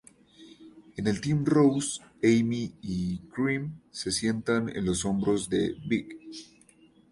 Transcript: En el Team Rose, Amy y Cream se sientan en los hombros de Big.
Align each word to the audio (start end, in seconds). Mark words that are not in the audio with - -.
En 0.97 1.05
el 1.05 1.21
Team 1.21 1.45
Rose, 1.45 2.01
Amy 2.23 2.73
y 2.81 3.19
Cream 3.31 3.73
se 3.91 4.11
sientan 4.11 4.67
en 4.69 4.83
los 4.83 5.05
hombros 5.05 5.47
de 5.47 5.77
Big. 5.87 6.17